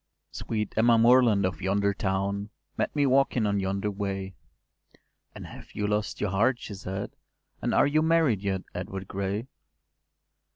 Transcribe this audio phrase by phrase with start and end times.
[0.31, 4.33] Sweet Emma Moreland of yonder town Met me walking on yonder way,
[5.35, 7.15] “And have you lost your heart?” she said;
[7.61, 9.45] “And are you married yet, Edward Gray?